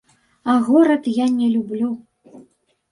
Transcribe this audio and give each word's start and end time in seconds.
А 0.53 0.55
горад 0.69 1.03
я 1.23 1.29
не 1.37 1.47
люблю. 1.55 1.91